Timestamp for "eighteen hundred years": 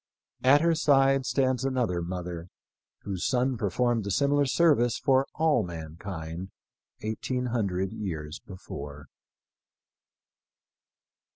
7.01-8.39